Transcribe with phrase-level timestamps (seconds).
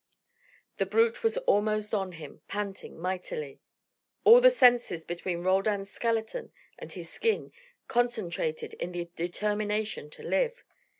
[0.77, 3.59] The brute was almost on him, panting mightily.
[4.23, 7.51] All the senses between Roldan's skeleton and his skin
[7.87, 10.63] concentrated in the determination to live.